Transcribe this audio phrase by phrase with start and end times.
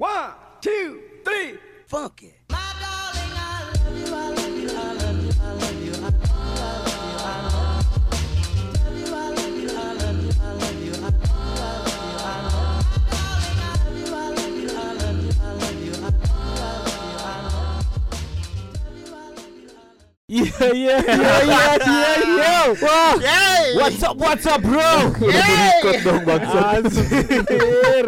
[0.00, 2.32] One, two, three, funky.
[20.28, 22.54] Iya iya iya iya iya iya.
[22.78, 23.57] Wah.
[23.74, 25.12] What's up what's up bro?
[25.12, 26.60] Ikut dong bangsa.
[26.80, 28.06] Anjir.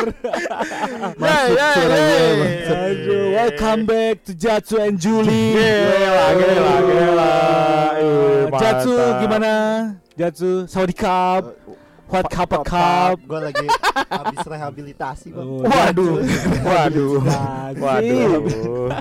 [1.21, 2.75] Masuk suara gue bangsa.
[2.91, 5.53] Aduh, welcome back to Jatsu and Julie.
[5.59, 7.33] Gila, gila, gila.
[8.57, 9.53] Jatsu gimana?
[10.17, 11.57] Jatsu, Saudi Cup.
[12.11, 13.23] What cup a cup?
[13.23, 13.67] Gue lagi
[14.11, 15.47] habis rehabilitasi bang.
[15.47, 16.19] Oh, Waduh,
[16.67, 17.13] waduh,
[17.79, 18.91] waduh.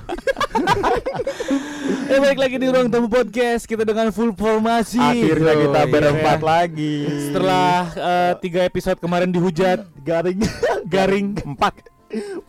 [2.10, 4.98] Eh balik lagi di ruang tamu podcast kita dengan full formasi.
[4.98, 6.46] Akhirnya kita berempat iya.
[6.46, 6.98] lagi.
[7.30, 10.42] Setelah eh, tiga episode kemarin dihujat Garing.
[10.90, 11.86] garing empat.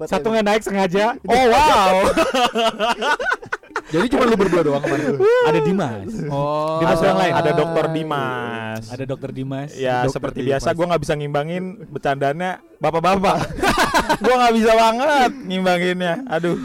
[0.08, 1.16] satu nggak naik sengaja.
[1.28, 1.92] Oh wow.
[3.90, 5.18] Jadi cuma lu berdua doang kemarin.
[5.50, 6.10] Ada Dimas.
[6.30, 6.78] Oh.
[6.78, 7.32] Dimas ada, yang lain.
[7.34, 8.82] ada Dokter Dimas.
[8.86, 9.70] Ada Dokter Dimas.
[9.74, 10.48] Ya Dokter seperti Dimas.
[10.54, 13.38] biasa gue nggak bisa ngimbangin bercandanya bapak-bapak.
[14.24, 16.14] gue nggak bisa banget ngimbanginnya.
[16.30, 16.56] Aduh.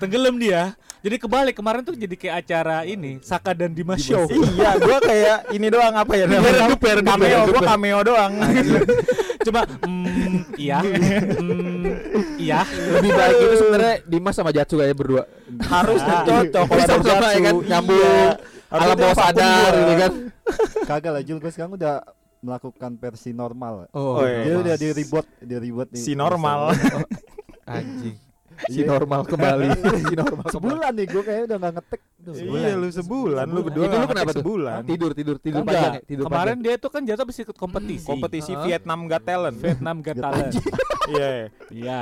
[0.00, 0.72] Tenggelam dia.
[1.00, 4.28] Jadi kebalik kemarin tuh jadi kayak acara ini Saka dan Dimas show.
[4.28, 6.76] iya, gue kayak ini doang apa ya namanya?
[6.76, 7.60] redup ya, redup ya, cameo, ya.
[7.64, 8.32] cameo doang.
[9.40, 11.84] Cuma mm, iya, mm,
[12.36, 12.60] iya.
[12.68, 15.22] Lebih baik itu sebenarnya Dimas sama Jatsu kayaknya berdua.
[15.64, 17.68] Harusnya cocok kalau ada Sama-sama ya kan, Jatsu.
[17.72, 17.96] nyambung.
[17.96, 18.28] Iya.
[18.70, 19.80] Alam bawah sadar gua.
[19.80, 20.12] gitu kan.
[20.86, 22.04] Kagak lah Jul, gue sekarang udah
[22.44, 23.88] melakukan versi normal.
[23.96, 24.44] Oh, iya.
[24.44, 26.02] Dia udah di reboot, di reboot nih.
[26.04, 26.76] Si normal.
[27.64, 28.29] Anjing.
[28.74, 29.66] Si normal kembali.
[30.02, 30.46] Si normal.
[30.54, 32.00] Sebulan nih gue kayaknya udah gak ngetek.
[32.20, 34.38] Duh, Iya lu sebulan, lu berdua Itu lu kenapa tuh?
[34.38, 34.80] sebulan.
[34.84, 35.72] Tidur tidur tidur Enggak.
[35.72, 36.60] panjang tidur Kemarin panjang.
[36.60, 38.04] dia tuh kan jatuh habis ikut kompetisi.
[38.04, 38.52] Kompetisi?
[38.60, 39.56] Vietnam Got Talent.
[39.56, 40.52] Vietnam Got Talent.
[41.08, 41.48] Iya.
[41.70, 42.00] Iya.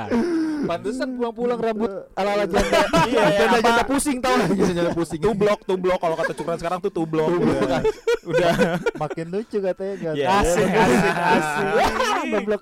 [0.65, 2.79] Pantesan pulang-pulang rambut ala-ala janda.
[3.09, 5.19] Iya, janda janda pusing tau lah janda pusing.
[5.19, 7.29] Tublok, tublok kalau kata cukuran sekarang tuh tublok.
[7.31, 7.81] Udah.
[8.25, 8.53] Udah.
[8.97, 10.13] Makin lucu katanya kan.
[10.13, 10.27] Iya.
[10.39, 11.65] Asik, asik, asik.
[12.29, 12.61] Goblok.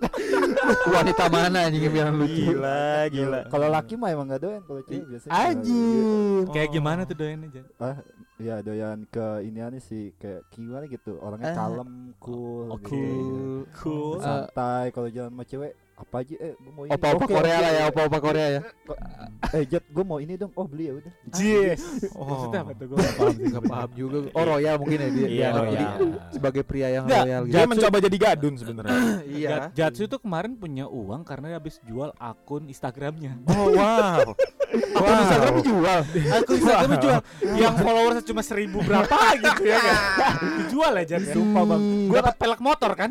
[0.88, 2.42] Wanita mana anjing yang bilang lucu?
[2.48, 3.40] Gila, gila.
[3.48, 5.32] Kalau laki mah emang gak doyan kalau cewek biasanya.
[5.34, 6.44] Anjing.
[6.52, 7.62] Kayak gimana tuh doyan aja?
[7.78, 7.98] Ah,
[8.38, 11.18] ya doyan ke ini aneh sih kayak gimana gitu.
[11.20, 11.58] Orangnya Ah.
[11.58, 12.66] kalem, cool.
[12.70, 12.88] Oh, gitu.
[12.88, 13.58] cool.
[13.76, 14.16] Cool.
[14.18, 17.52] Eh, Santai kalau jalan sama cewek apa aja eh gue mau ini Opa-opa Oke, Korea
[17.52, 17.64] oke.
[17.64, 18.62] lah ya, opa-opa Korea ya.
[19.50, 21.82] eh Jet gue mau ini dong oh beli ya udah Yes.
[22.14, 22.22] Oh.
[22.24, 23.34] Maksudnya apa tuh gue nggak paham.
[23.58, 24.18] Gak paham juga.
[24.32, 25.28] Oh royal mungkin ya dia.
[25.28, 25.72] Iya, royal.
[25.74, 25.86] Jadi
[26.30, 27.54] sebagai pria yang Nggak, royal gitu.
[27.54, 28.94] Dia mencoba jadi gadun sebenarnya.
[29.28, 29.50] Iya.
[29.50, 33.34] Jat- Jatsu tuh kemarin punya uang karena dia habis jual akun Instagramnya.
[33.48, 34.22] Oh wow.
[34.98, 36.00] Akun Instagram dijual.
[36.32, 37.18] Akun Instagramnya jual
[37.56, 39.98] yang followersnya cuma seribu berapa gitu ya kan?
[40.62, 41.34] Dijual aja kan.
[41.34, 41.82] Sumpah, Bang.
[42.06, 43.10] Gue dapat pelek motor kan?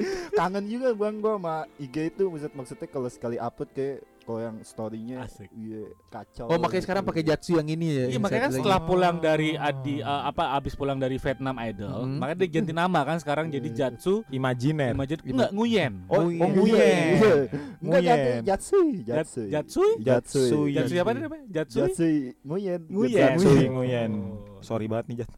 [0.38, 4.62] kangen juga bang gue sama IG itu maksud maksudnya kalau sekali upload kayak kalau yang
[4.62, 5.50] storynya Asik.
[5.50, 8.06] iya kacau Oh makanya sekarang pakai Jatsu yang ini ya.
[8.06, 12.22] Iya makanya kan setelah pulang dari adi uh, apa abis pulang dari Vietnam Idol, Mhm.
[12.22, 14.94] makanya dia ganti nama kan sekarang jadi Jatsu Imajiner.
[14.94, 15.92] Imagine enggak Nguyen.
[16.06, 16.78] Oh, oh Iya, Nguyen.
[16.78, 17.34] iya.
[17.82, 18.06] enggak Nguyen.
[18.06, 19.90] jadi Jatsui Jat- Jatsui Jatsui?
[20.06, 21.44] Jatsui Jatsu apa namanya?
[21.50, 21.78] Jatsu?
[21.82, 22.16] Jatsui
[22.46, 23.36] Nguyen Nguyen.
[23.74, 24.12] Nguyen.
[24.62, 24.66] Oh.
[24.70, 25.30] Sorry banget nih Jat.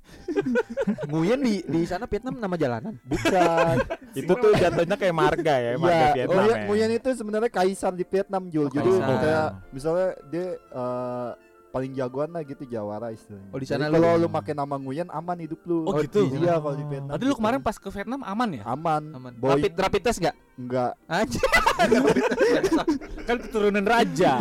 [1.11, 2.95] Nguyen di di sana Vietnam nama jalanan.
[3.09, 3.77] bukan
[4.21, 6.65] Itu tuh jatuhnya kayak marga ya, marga Iya, Vietnam Nguyen, ya.
[6.69, 8.69] Nguyen itu sebenarnya kaisar di Vietnam Jul.
[8.69, 11.31] Oh, Jadi kayak misalnya dia eh,
[11.75, 13.51] paling jagoan lah gitu jawara istilahnya.
[13.51, 15.83] Oh, di sana lu- kalau lu pakai nama Nguyen aman hidup lu.
[15.83, 16.31] Oh, gitu?
[16.31, 17.11] Iya kalau di Vietnam.
[17.11, 17.39] Tadi lu gitu.
[17.43, 18.62] kemarin pas ke Vietnam aman ya?
[18.65, 19.03] aman.
[19.11, 19.33] Aman.
[19.35, 20.37] Boy Rapid rapid test enggak?
[20.55, 20.93] enggak.
[21.05, 21.43] Anjing.
[23.27, 24.33] Kan keturunan raja.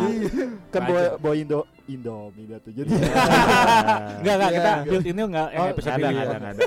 [0.70, 0.86] Kan Raja.
[0.86, 2.70] boy boy Indo Indomie dia tuh.
[2.70, 2.88] Jadi
[4.14, 4.56] Enggak enggak Iya.
[4.56, 6.22] kita build ini enggak Oh, episode Ada, ini.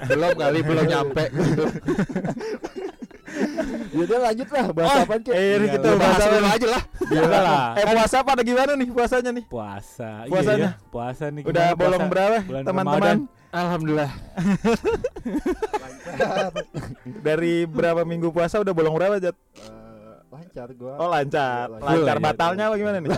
[0.06, 1.24] belum kali belum nyampe
[3.98, 4.00] gitu.
[4.00, 5.30] ya udah lanjut lah bahas Oh, apaan Ki?
[5.30, 6.82] Eh, ini Iya, kita lu bahas apa aja lah.
[7.02, 7.60] Biasa lah.
[7.74, 9.44] Eh puasa pada gimana nih puasanya nih?
[9.48, 10.10] Puasa.
[10.24, 10.70] Iya, Puasanya?
[10.70, 10.88] iya.
[10.88, 11.42] Puasa nih.
[11.44, 13.18] Udah bolong berapa teman-teman?
[13.48, 14.12] Alhamdulillah.
[17.26, 19.34] Dari berapa minggu puasa udah bolong berapa Jat?
[19.34, 20.94] Eh, lancar gua.
[20.98, 21.66] Oh lancar.
[21.72, 21.88] Lancar.
[21.90, 23.12] Lancar Iya, batalnya apa gimana nih?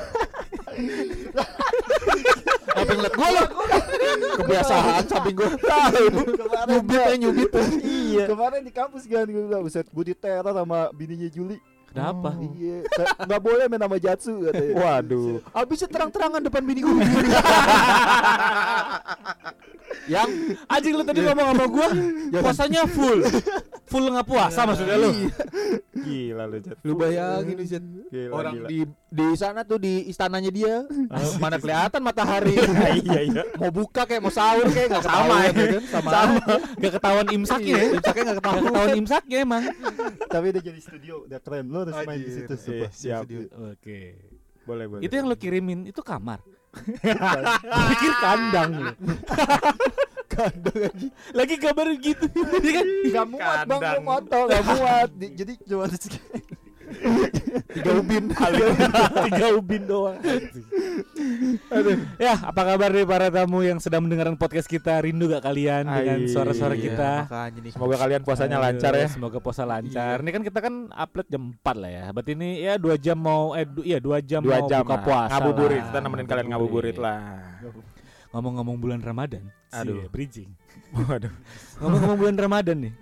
[2.75, 3.43] Apa ngeliat gua lu?
[4.43, 5.49] Kebiasaan samping gua.
[5.57, 6.11] Kemarin
[6.69, 7.49] Nyubit ya nyubit.
[7.81, 8.25] Iya.
[8.29, 11.57] Kemarin di kampus kan gue bilang, "Buset, gue diteror sama bininya Juli."
[11.89, 12.29] Kenapa?
[12.37, 14.73] Iya, Ka- nggak boleh main nama Jatsu katanya.
[14.77, 15.41] Waduh.
[15.51, 17.01] Abisnya terang-terangan depan bini gua.
[20.09, 20.29] yang
[20.65, 21.87] Anjing lu tadi ngomong sama gua
[22.41, 23.19] puasanya full.
[23.89, 25.11] Full nggak puasa maksudnya lu?
[25.97, 26.77] Gila lu Jat.
[26.85, 27.85] lu bayangin Zen.
[28.09, 28.67] Gila, orang gila.
[28.69, 30.85] di di sana tuh di istananya dia
[31.41, 32.53] mana kelihatan matahari
[33.01, 33.41] iya iya.
[33.57, 35.49] mau buka kayak mau sahur kayak nggak Sama ya.
[35.49, 35.83] ya kan?
[35.89, 36.41] sama, Sama.
[36.77, 37.85] Gak ketahuan imsaknya ya.
[37.97, 39.63] imsaknya nggak Gak ketahuan ketahuan imsaknya emang.
[40.29, 41.65] Tapi udah jadi studio, udah keren.
[41.79, 43.23] Lo harus main di situ Iya, siap.
[43.71, 43.99] Oke.
[44.63, 45.01] Boleh, boleh.
[45.01, 46.43] Itu yang lo kirimin itu kamar.
[47.89, 48.93] Pikir kandang lo.
[50.29, 51.07] Kandang aja.
[51.33, 52.25] Lagi gambar gitu.
[52.61, 52.85] Iya kan?
[53.09, 53.97] Gak muat bang, Kandang.
[53.97, 55.09] gua moto gak muat.
[55.11, 56.39] Di- Jadi cuma segini.
[57.69, 58.23] Tiga ubin.
[59.29, 60.17] Tiga ubin doang.
[61.69, 61.97] Aduh.
[62.17, 64.97] Ya, apa kabar nih para tamu yang sedang mendengarkan podcast kita?
[64.99, 67.11] Rindu gak kalian dengan Ai, suara-suara Iya, kita?
[67.61, 67.71] Nih.
[67.71, 69.07] Semoga kalian puasanya Aduh, lancar ya.
[69.07, 70.19] Semoga puasa lancar.
[70.19, 72.05] Ini kan kita kan upload jam 4 lah ya.
[72.09, 74.97] Berarti ini ya dua jam mau eh du, iya dua jam Dua mau jam buka
[74.97, 75.03] lah.
[75.05, 75.31] puasa.
[75.37, 77.19] Ngabuburit, kita nemenin kalian ngabuburit lah.
[78.29, 79.45] Ngomong-ngomong bulan Ramadan.
[79.73, 80.05] Aduh.
[80.05, 80.49] Cie, bridging.
[80.93, 81.33] Waduh.
[81.81, 82.93] Ngomong-ngomong bulan Ramadan nih.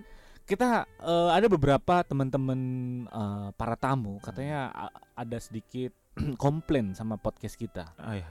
[0.47, 2.59] Kita eh, ada beberapa teman-teman
[3.05, 5.91] eh, para tamu katanya a- ada sedikit
[6.41, 7.91] komplain sama podcast kita.
[7.99, 8.27] Ah, iya.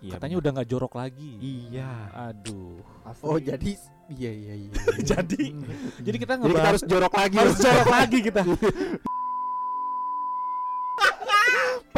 [0.00, 0.42] Iya, katanya benar.
[0.42, 1.32] udah nggak jorok lagi.
[1.38, 1.90] Iya.
[2.32, 2.80] Aduh.
[3.20, 3.76] Oh jadi
[4.10, 4.72] iya iya iya.
[5.14, 7.36] jadi jadi kita Jadi kita ngebahas harus jorok lagi.
[7.38, 8.42] harus jorok lagi kita.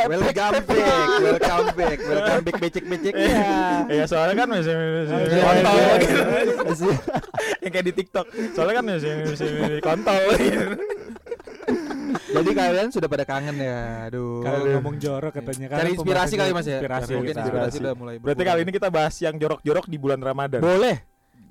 [0.09, 3.37] welcome back, welcome back, welcome back becek-becek ya.
[3.87, 6.23] Iya soalnya kan masih masih Iya, masih kontol iya, gitu.
[7.63, 8.27] Yang kayak di TikTok.
[8.53, 10.23] Soalnya kan masih masih masih kontol.
[12.33, 14.09] Jadi kalian sudah pada kangen ya.
[14.09, 14.41] Aduh.
[14.41, 16.79] Kalau ngomong jorok katanya kan Cari inspirasi kali Mas ya.
[16.81, 17.41] Inspirasi Mungkin kita.
[17.43, 18.15] inspirasi udah mulai.
[18.19, 20.61] Berarti kali ini kita bahas yang jorok-jorok di bulan Ramadan.
[20.61, 20.97] Boleh.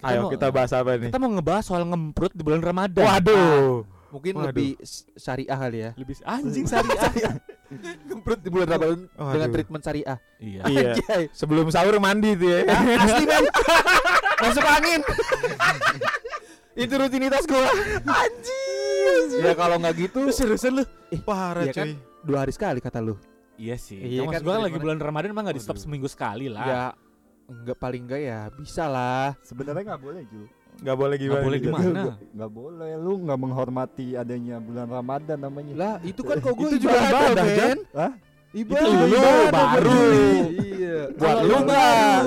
[0.02, 1.14] Ayo mau- kita bahas apa nih?
[1.14, 3.06] Kita mau ngebahas soal ngemprut di bulan Ramadan.
[3.06, 3.86] Waduh.
[4.12, 4.52] mungkin Waduh.
[4.52, 4.76] lebih
[5.16, 5.92] syariah kali ya.
[5.96, 7.40] Lebih anjing syariah.
[7.72, 9.32] Ngemprut di bulan Ramadan Waduh.
[9.32, 10.18] dengan treatment syariah.
[10.38, 10.62] iya.
[10.70, 10.92] Iya.
[10.94, 11.24] Anjay.
[11.32, 12.60] Sebelum sahur mandi tuh ya.
[12.98, 13.46] Asli men.
[14.44, 15.02] Masuk angin.
[16.74, 17.68] Itu rutinitas gua.
[18.02, 19.40] Anjing.
[19.40, 20.84] Ya kalau nggak gitu Lu seriusan lu?
[21.22, 21.88] Parah Iya kan?
[21.88, 21.94] cuy.
[22.22, 23.16] dua hari sekali kata lu.
[23.56, 23.98] Iya sih.
[23.98, 26.48] Iya Iya kan, kan gua lagi treatment- bulan Ramadan emang enggak di stop seminggu sekali
[26.48, 26.64] lah.
[26.64, 26.84] Ya
[27.52, 29.36] enggak paling enggak ya bisa lah.
[29.44, 30.44] Sebenarnya nggak boleh Ju.
[30.82, 31.36] Gak boleh gimana?
[31.36, 31.68] Nggak boleh gitu.
[31.70, 32.02] gimana?
[32.34, 32.92] Nggak boleh.
[32.98, 35.74] Lu nggak menghormati adanya bulan Ramadan namanya.
[35.78, 37.46] Lah itu kan kok gue Itu juga ibadah.
[37.94, 38.12] Hah?
[38.50, 38.82] Ibadah.
[38.82, 39.22] Itu lu
[39.52, 40.02] baru.
[40.58, 40.98] Iya.
[41.14, 42.20] Buat lu enggak.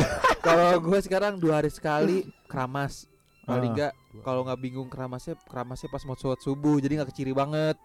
[0.46, 3.06] Kalau gue sekarang dua hari sekali keramas.
[3.42, 3.74] Paling Ah.
[3.74, 7.80] enggak kalau nggak bingung keramasnya keramasnya pas mau sholat subuh jadi nggak keciri banget.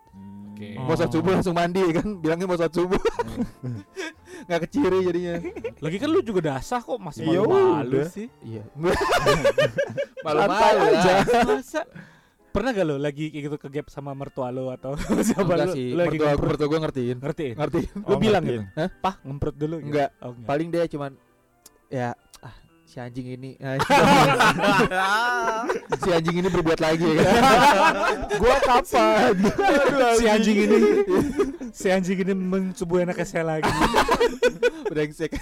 [0.54, 0.76] Oke.
[0.76, 3.00] Mau sholat subuh langsung mandi kan bilangnya mau sholat subuh.
[4.48, 5.36] nggak keciri jadinya.
[5.78, 8.08] Lagi kan lu juga dasar kok masih Iya malu-malu udah.
[8.08, 8.28] sih.
[8.42, 8.64] Iya.
[8.78, 11.14] Santai Malu-malu aja.
[11.44, 11.82] Masa
[12.48, 14.98] Pernah gak lo lagi kayak gitu ke gap sama mertua lo atau
[15.28, 15.74] siapa Enggak lu?
[15.78, 15.88] sih.
[15.94, 17.18] Lu lagi Mertua mertua gue ngertiin.
[17.22, 17.54] Ngertiin?
[17.54, 17.82] Ngerti.
[17.94, 18.64] Lu Oh, bilang ngertiin.
[18.66, 18.98] gitu?
[18.98, 19.88] Pah ngemprut dulu gitu?
[19.94, 20.10] Enggak.
[20.18, 20.48] Oh, enggak.
[20.50, 21.12] Paling dia cuman
[21.88, 22.10] ya
[22.90, 23.52] si anjing ini.
[25.98, 26.48] Si anjing ini.
[26.48, 27.36] Berbuat lagi ya kan?
[28.42, 29.36] Gua kapan?
[30.16, 30.58] si anjing.
[30.58, 30.80] ini.
[31.70, 33.68] Si anjing ini mencubuh anaknya saya lagi.
[34.90, 35.36] Brengsek.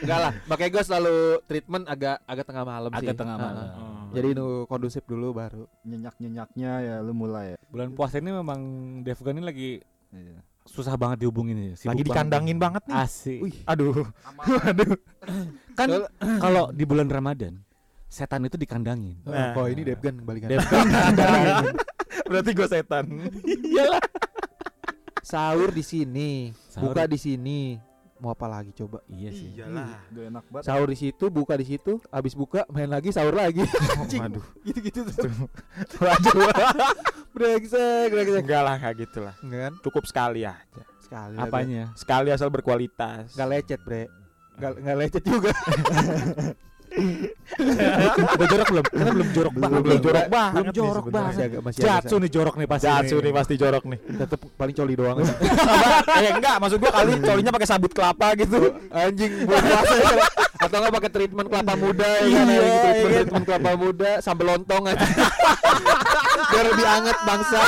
[0.00, 2.98] Enggak lah makanya gue selalu treatment agak agak tengah malam sih.
[3.02, 3.66] agak tengah Ah, malam.
[3.66, 4.06] Ah.
[4.14, 5.66] jadi nu kondusif dulu baru.
[5.82, 7.58] Nyenyak-nyenyaknya ya lu mulai ya.
[7.66, 8.60] bulan puasa ini memang
[9.02, 9.70] Devgan ini lagi
[10.10, 10.38] Iya.
[10.62, 12.08] Susah banget dihubungin ya sibuk Lagi banget.
[12.10, 12.96] dikandangin banget nih.
[12.96, 13.56] asik Wih.
[13.64, 14.06] Aduh.
[15.78, 17.58] kan Soal- kalau di bulan Ramadan
[18.06, 19.54] setan itu dikandangin Nah.
[19.54, 21.74] oh ini Devgan balikan dikandangin
[22.28, 23.04] Berarti gue setan.
[23.42, 24.02] iyalah
[25.20, 26.90] sahur di sini Sahur.
[26.90, 27.78] buka di sini
[28.20, 29.96] mau apa lagi coba iya sih Iyalah.
[30.06, 30.64] Gak enak banget.
[30.64, 33.64] sahur di situ buka di situ habis buka main lagi sahur lagi
[34.14, 34.44] Waduh.
[34.62, 35.32] gitu-gitu tuh
[35.96, 36.36] Waduh.
[37.34, 39.34] brengsek brengsek Enggak lah kayak gitu lah.
[39.34, 40.82] kan Cukup sekali aja.
[41.00, 43.32] sekali apanya Sekali asal berkualitas.
[43.34, 44.06] nggak lecet bre
[44.54, 45.50] nggak nggak lecet juga
[48.34, 48.84] udah jorok belum?
[48.90, 49.80] Kita belum jorok banget.
[49.80, 51.36] Belum jorok banget belum jorok banget.
[51.78, 53.32] Jatsu nih jorok nih pasti Jatsu nih.
[53.32, 53.98] pasti jorok nih.
[54.20, 55.16] tetep paling coli doang.
[56.20, 58.76] Eh enggak, maksud gua kali colinya pakai sabut kelapa gitu.
[58.92, 59.62] anjing buat
[60.64, 62.28] atau nggak pakai treatment kelapa muda ya kan?
[62.28, 65.06] Iya, gitu, iya treatment, treatment kelapa muda sambal lontong aja.
[66.50, 67.60] Biar lebih anget bangsa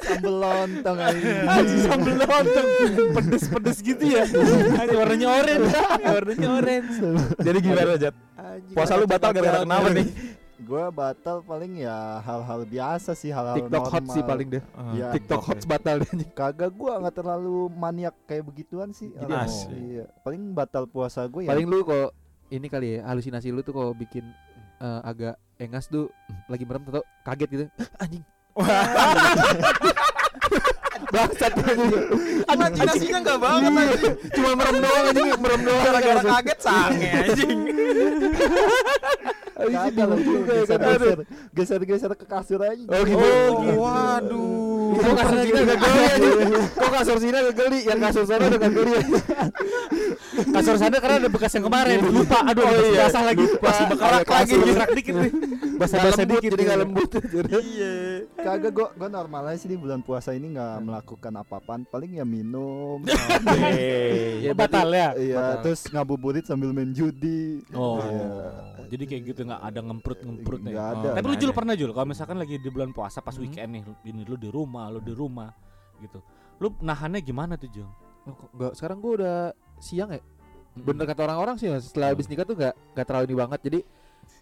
[0.00, 1.30] Sambel lontong aja.
[1.58, 2.68] Anjing sambel lontong
[3.14, 4.24] pedes-pedes gitu ya.
[4.98, 5.68] Warnanya orange.
[6.14, 6.94] warnanya orange.
[7.40, 8.14] Jadi gimana, Jat?
[8.72, 10.06] Puasa lu batal gara-gara kenapa nih?
[10.64, 14.62] Gua batal paling ya hal-hal biasa sih, hal-hal TikTok hot sih paling deh
[14.96, 15.12] Iya.
[15.12, 19.12] TikTok hot batal deh Kagak gua nggak terlalu maniak kayak begituan sih.
[19.12, 19.28] Gitu.
[19.28, 19.44] Oh.
[19.74, 20.08] Iya.
[20.24, 21.50] Paling batal puasa gue ya.
[21.52, 22.14] paling lu kok
[22.48, 24.24] ini kali ya halusinasi lu tuh kalau bikin
[24.78, 26.08] eh, agak engas tuh
[26.46, 27.64] lagi merem atau kaget gitu
[27.98, 28.24] anjing
[31.14, 31.52] bangsat
[32.44, 34.14] Imajinasinya enggak banget anjing.
[34.34, 37.58] cuma merem doang anjing merem doang Gara-gara kaget sange anjing.
[39.54, 41.18] Kagak lah, juga ya kan geser,
[41.54, 42.84] geser, geser ke kasur aja.
[42.84, 43.16] Oh, gitu.
[43.16, 44.92] Oh, waduh.
[44.94, 46.38] Kok kasur sini agak geli anjing
[46.74, 49.22] Kok kasur sini agak geli Yang kasur sana udah agak geli anjing.
[50.50, 51.98] Kasur sana karena ada bekas yang kemarin.
[52.02, 52.38] Lupa.
[52.44, 53.00] Aduh, Oh, masih iya.
[53.06, 53.44] basah lagi.
[53.46, 53.66] Lupa.
[53.70, 54.54] Masih Ada lagi.
[54.58, 55.30] Gerak dikit nih.
[55.74, 56.50] Basah-basah dikit.
[56.50, 56.68] Jadi nih.
[56.68, 57.10] gak lembut
[57.54, 57.94] Iya.
[58.34, 62.24] Kagak gua gua normal aja sih di bulan puasa ini nggak melakukan apa-apaan, paling ya
[62.24, 63.00] minum.
[64.44, 65.08] Ya, Oh, batal ya.
[65.14, 65.62] Iya, Batal.
[65.62, 67.64] terus ngabuburit sambil main judi.
[67.72, 67.98] Oh.
[67.98, 68.28] Iya.
[68.86, 70.72] Jadi kayak gitu nggak ada ngemprut-ngemprut nih.
[70.72, 70.94] Nggak Oh.
[70.94, 71.08] ada.
[71.16, 73.42] Tapi lu Jul pernah Jul kalau misalkan lagi di bulan puasa pas Hmm.
[73.42, 75.48] weekend nih ini lu di rumah, lu di rumah
[75.98, 76.20] gitu.
[76.58, 77.88] Lu nahannya gimana tuh Jul?
[78.24, 79.36] Oh, kok nggak sekarang gua udah
[79.78, 80.20] siang ya
[80.74, 80.84] Hmm.
[80.84, 82.12] bener kata orang-orang sih Mas, setelah Oh.
[82.12, 83.78] habis nikah tuh nggak nggak terlalu ini banget jadi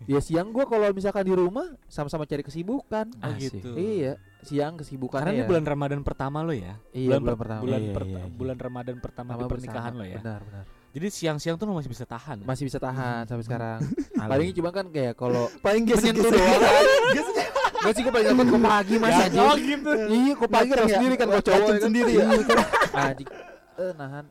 [0.04, 3.58] ya siang gua kalau misalkan di rumah sama-sama cari kesibukan Oh Asik.
[3.58, 3.74] gitu.
[3.74, 5.48] iya siang kesibukan Karena ini ya.
[5.48, 6.74] bulan Ramadan pertama lo ya.
[6.90, 8.24] iya bulan, per- pertama Bulan, Iya, per- iya, iya.
[8.32, 10.00] bulan Ramadan pertama Sama di pernikahan bersama.
[10.00, 10.18] lo ya.
[10.18, 12.38] benar benar Jadi siang-siang tuh lo masih bisa tahan.
[12.42, 13.78] masih bisa tahan sampai sekarang
[14.20, 14.28] Alim.
[14.28, 16.60] paling cuma kan kayak kalau Paling menyentuh doang
[17.82, 19.90] Gak sih gue paling takut kok pagi mas anjing oh gitu.
[20.06, 20.86] Iya kok pagi ya?
[20.86, 22.24] sendiri kan kok cowok kan sendiri ya?
[22.24, 22.58] Iya kan
[22.94, 23.28] Anjing
[23.72, 24.24] Eh nahan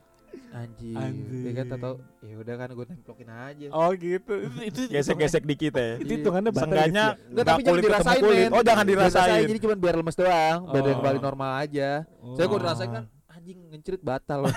[0.52, 1.44] Anjing Anjing.
[1.46, 4.34] Ya kan tau Ya udah kan gue templokin aja Oh gitu.
[4.60, 5.96] Itu Gesek-gesek dikit ya.
[5.96, 8.38] Itu hitungannya batal Seenggaknya gitu Enggak tapi jangan dirasain kulit.
[8.42, 9.44] men Oh jangan dirasain.
[9.44, 10.76] Jadi cuma biar lemes doang Oh.
[10.76, 11.96] kembali normal aja ya?
[12.34, 12.62] Saya kalau Oh.
[12.62, 14.40] dirasain kan Anjing ngencrit batal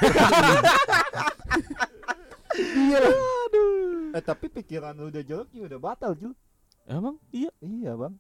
[2.55, 3.15] Iya lah
[4.13, 6.33] Eh tapi pikiran lu udah jelek juga udah batal, Jul.
[6.85, 7.51] Emang iya.
[7.59, 8.15] Iya, Bang.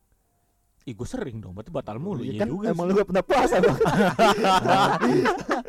[0.82, 2.20] Ih gue sering dong, berarti batal mulu.
[2.20, 3.78] Iya Iya kan juga emang lu gak pernah puasa, Bang.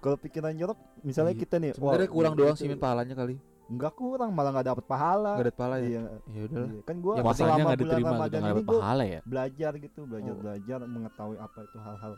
[0.00, 1.40] Kalau pikiran jorok, misalnya Iya.
[1.40, 3.36] kita nih, Sebenarnya kurang doang sih pahalanya kali
[3.70, 5.32] Enggak kurang, malah gak dapet pahala.
[5.34, 6.02] Gak ada pahala ya Iya.
[6.26, 8.50] Ya udahlah Iya, Kan gua Yang Puasanya selama nggak bulan diterima gitu, Ramadan nggak ini
[8.56, 9.20] dapat gua pahala ya.
[9.22, 10.38] belajar gitu, belajar Oh.
[10.38, 12.14] belajar mengetahui apa itu hal-hal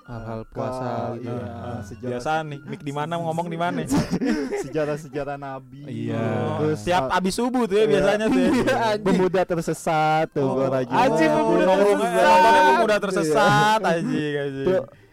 [0.00, 3.78] Hal-hal Apa, puasa gitu iya, Ah, sejarah- Biasa nih, mik di mana ngomong di mana.
[4.64, 5.80] sejarah-sejarah nabi.
[5.86, 6.24] Iya.
[6.58, 7.90] Terus Tiap ah, abis subuh tuh ya Iya.
[7.90, 8.40] biasanya tuh.
[8.40, 8.50] ya.
[8.50, 10.90] Iya, pemuda tersesat tuh Oh, gua rajin.
[10.90, 11.30] Banget.
[11.30, 12.66] pemuda tersesat.
[12.66, 14.66] Pemuda tersesat anjing anjing.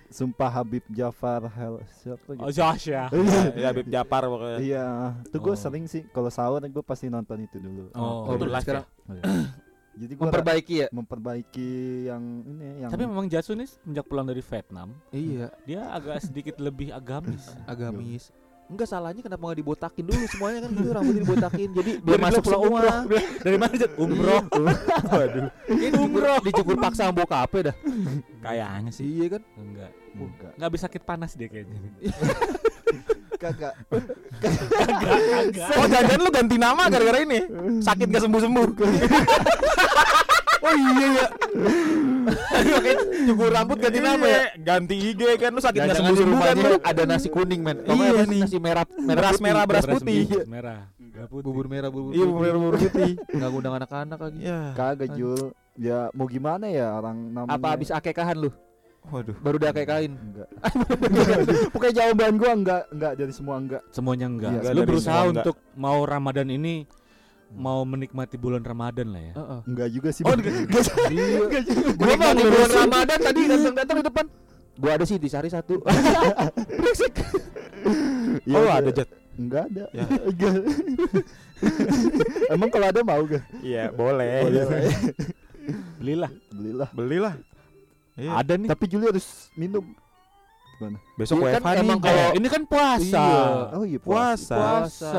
[0.07, 2.57] Sumpah Habib Jafar Hel siapa Oh gitu.
[2.57, 3.11] Josh ya.
[3.59, 4.59] Ya Habib Japar pokoknya.
[4.59, 4.85] Iya,
[5.27, 5.59] tuh gue Oh.
[5.59, 7.91] sering sih kalau sahur gue pasti nonton itu dulu.
[7.91, 9.23] Oh, Oh, itu live sekarang ya?
[9.97, 11.69] Jadi gue Memperbaiki ya memperbaiki
[12.05, 16.55] yang ini yang Tapi memang Jasu nih semenjak pulang dari Vietnam, Iya dia agak sedikit
[16.57, 17.49] lebih agamis.
[17.65, 18.29] agamis
[18.67, 22.67] Enggak salahnya kenapa nggak dibotakin dulu semuanya kan gitu rambutnya dibotakin jadi Dari masuk semua.
[22.67, 22.99] umroh.
[23.39, 23.91] Dari mana Jat?
[23.95, 24.41] Umroh.
[25.15, 25.47] Waduh.
[25.71, 27.75] Ini dicukur, dicukur paksa sama bokapnya dah.
[28.45, 29.07] Kayaknya sih.
[29.07, 29.41] Iya kan?
[29.55, 29.91] Enggak.
[30.17, 31.79] enggak Enggak bisa sakit panas dia kayaknya.
[33.37, 33.77] kagak
[35.77, 37.39] Oh jangan lu ganti nama gara-gara ini.
[37.79, 38.67] Sakit gak sembuh-sembuh.
[40.57, 41.27] Oh iya ya.
[42.77, 42.93] Pakai
[43.23, 44.29] cukur rambut ganti nama ya.
[44.29, 47.77] Iya, Ganti IG kan lu sakit gak Jangan-jangan di sembuh-sembuh kan ada nasi kuning men.
[47.81, 48.41] Iya Iya nih.
[48.43, 49.43] Nasi merah, Beras putih.
[49.43, 50.21] merah, beras putih.
[50.23, 50.79] bubur merah.
[50.97, 51.43] Merah putih.
[51.43, 53.11] Bubur merah, bubur Iya bubur bubur putih.
[53.33, 54.39] Enggak ngundang anak-anak lagi.
[54.39, 54.59] Iya.
[54.73, 55.41] kagak Jul.
[55.77, 58.49] Ya mau gimana ya orang namanya Apa habis akekahan lu?
[59.07, 59.37] Waduh.
[59.39, 60.13] Baru udah akekahin.
[60.13, 60.49] enggak.
[61.73, 63.81] Pokoknya jawaban gua enggak enggak dari semua enggak.
[63.89, 64.51] Semuanya enggak.
[64.57, 65.45] Iya, Lu berusaha enggak.
[65.45, 66.83] untuk mau Ramadan ini
[67.53, 69.33] mau menikmati bulan Ramadan lah ya.
[69.35, 69.59] Heeh.
[69.67, 70.23] Enggak juga sih.
[70.27, 70.53] Oh, enggak.
[71.13, 71.37] Iya.
[71.43, 71.87] Enggak juga.
[71.95, 74.25] Gua mau di bulan Ramadan tadi datang-datang di depan.
[74.77, 75.75] Gua ada sih di sari satu.
[78.43, 78.73] Iya, Oh iya.
[78.83, 79.09] ada Jat.
[79.37, 79.85] Enggak ada.
[79.95, 80.03] Ya.
[80.27, 80.53] Enggak.
[82.51, 83.43] Emang kalau ada mau gak?
[83.63, 84.43] Iya boleh.
[84.43, 84.79] Boleh lah.
[85.99, 86.31] Belilah.
[86.51, 86.89] Belilah.
[86.91, 87.33] Belilah.
[88.17, 88.31] Iya.
[88.33, 88.67] Ada nih.
[88.67, 89.85] Tapi Juli harus minum.
[90.77, 90.97] Gimana?
[91.13, 91.81] Besok kan WFH nih.
[91.81, 93.23] emang Eh, kalau- ini kan puasa.
[93.25, 93.41] Iya.
[93.73, 94.55] Oh iya Puasa.
[94.55, 95.13] Puasa.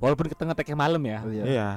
[0.00, 1.18] Walaupun kita ngeteknya malam ya.
[1.20, 1.44] Oh, iya.
[1.44, 1.68] Iya.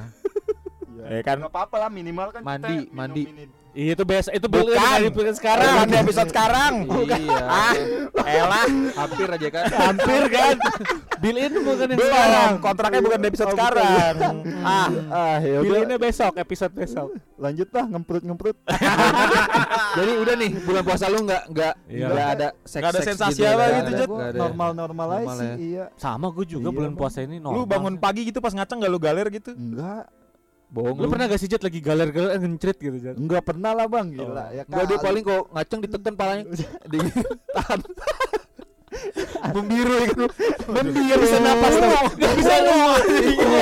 [1.05, 1.11] Iya.
[1.11, 1.35] Ya kan.
[1.39, 3.23] Nggak apa-apa lah minimal kan Mandi, kita mandi.
[3.23, 3.63] minum ini.
[3.75, 4.71] Iya itu biasa itu Bukan.
[4.71, 5.67] bukan episode sekarang.
[5.69, 6.73] Bukan di episode sekarang.
[6.95, 7.43] Iya.
[7.43, 7.75] Ah,
[8.23, 8.67] elah.
[8.95, 9.65] Hampir aja kan.
[9.67, 10.55] Hampir kan.
[11.17, 12.51] Bill in bukan yang sekarang.
[12.57, 14.35] Kontraknya bukan di episode Oh, sekarang.
[14.63, 17.19] Ah, Ah, ya Bill innya besok, episode besok.
[17.35, 18.55] Lanjut lah ngemprut-ngemprut.
[19.97, 22.07] Jadi udah nih bulan puasa lu nggak nggak Iya.
[22.07, 24.07] nggak ada seks Nggak ada sensasi apa nggak gitu, Jet?
[24.07, 24.39] nggak ada.
[24.39, 25.55] Normal-normal aja Normal sih, ya.
[25.57, 25.85] iya.
[25.95, 27.57] Sama gue juga Iya, bulan puasa ini normal.
[27.57, 29.51] Lu bangun pagi gitu pas ngaceng gak lu galer gitu?
[29.51, 30.07] Enggak.
[30.69, 33.15] Bohong Lu pernah gak sih Jet lagi galer-galer eh, ngencrit gitu Jet?
[33.15, 34.11] Enggak pernah lah, Bang.
[34.11, 34.47] Gila, Oh.
[34.51, 36.43] ya Enggak dia paling kok ngaceng ditekan palanya
[36.89, 37.79] ditahan.
[39.51, 40.17] Membiru ya kan.
[40.67, 41.91] Membiru bisa napas tuh.
[42.15, 43.01] Gak bisa ngomong.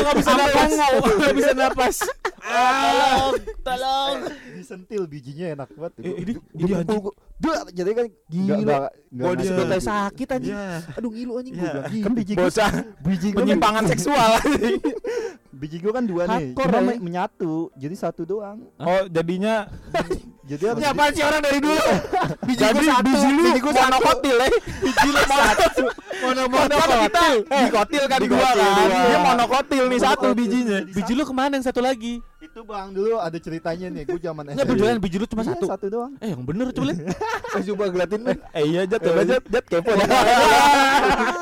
[0.03, 0.71] Gak bisa napas.
[1.19, 1.97] Gak bisa napas.
[2.43, 4.15] Tolong, tolong.
[4.53, 5.91] disentil bijinya enak banget.
[5.99, 7.01] Eh, ini- Gua- ini gua anjing.
[7.01, 8.43] gua- Duh, jadi kan Gila.
[8.55, 9.83] enggak enggak enggak dia- Sebelum biji.
[9.83, 10.55] sakit anjing.
[10.55, 10.67] Iya.
[10.93, 11.63] Aduh ngilu anjing Iya.
[11.63, 12.03] gua bilang.
[12.03, 12.71] Kan biji gua Bocah
[13.01, 14.31] biji gua penyimpangan seksual.
[15.51, 16.45] biji gua kan dua nih.
[16.53, 16.81] Cuma ya.
[16.81, 17.53] me- menyatu.
[17.75, 18.57] Jadi satu doang.
[18.77, 19.67] Oh, jadinya
[20.53, 21.81] Jadi harus Ini apaan sih orang dari dulu?
[22.48, 23.03] Biji jadi gua satu.
[23.03, 23.83] biji lu Biji gua satu.
[23.83, 24.48] monokotil ya.
[24.79, 25.83] Biji lu satu.
[26.24, 28.53] Mono mono kita dikotil kan dua kan.
[28.53, 29.01] dua.
[29.03, 30.38] Dia monokotil nih satu Monokotil.
[30.38, 30.77] bijinya.
[30.88, 32.13] Biji lu ke mana yang satu lagi?
[32.38, 34.03] Itu Bang dulu ada ceritanya nih.
[34.05, 35.65] Gua zaman Enggak beneran biji lu cuma Iya, satu.
[35.65, 36.12] satu doang.
[36.19, 37.01] Eh yang bener coba lihat.
[37.53, 38.38] Eh, coba gelatin men.
[38.51, 39.91] Eh iya Jat, coba Jat, Jat kepo.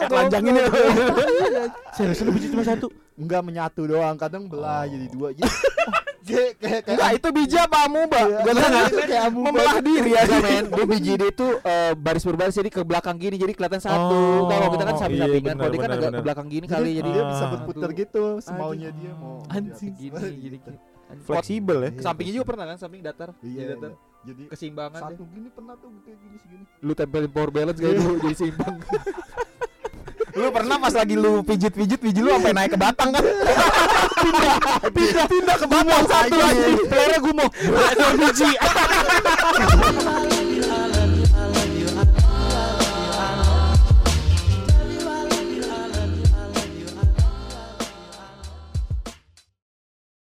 [0.08, 0.66] Telanjangin ya.
[1.92, 2.88] Serius lu biji cuma satu.
[3.14, 5.30] Enggak menyatu doang, kadang belah jadi dua.
[5.32, 5.60] Jadi, kayak
[5.94, 8.20] kayak Enggak, itu biji apa amuba?
[8.22, 9.46] Iya, Gak tahu itu kayak amuba.
[9.50, 13.16] Membelah diri ya, Enggak men, dia biji dia itu eh, baris berbaris jadi ke belakang
[13.18, 14.14] gini jadi kelihatan satu.
[14.14, 17.10] Oh, Kalau kita kan iya, samping-sampingan, kalau dia kan agak ke belakang gini kali jadi
[17.10, 19.94] dia bisa berputar gitu semaunya dia mau Anjing.
[19.98, 20.58] gini jadi
[21.28, 21.90] Fleksibel ya.
[22.00, 23.36] Sampingnya juga pernah kan, samping datar.
[23.44, 23.92] Iya, datar.
[23.92, 24.10] iya.
[24.22, 25.18] Jadi Keseimbangan deh.
[25.18, 26.64] satu gini pernah tuh kayak gini segini.
[26.86, 28.76] Lu tempelin power balance kayak dulu jadi seimbang.
[30.42, 33.22] Lu pernah pas lagi lu pijit-pijit biji lu sampai naik ke batang kan?
[33.22, 34.58] pindah,
[34.90, 36.82] pindah, pindah ke batang satu lagi.
[36.90, 37.50] Playernya gumoh.
[37.62, 38.50] Ada biji.